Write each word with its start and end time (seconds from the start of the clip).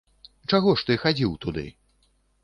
Чаго 0.53 0.71
ж 0.81 0.87
ты 0.87 0.95
хадзіў 1.03 1.35
туды? 1.45 1.65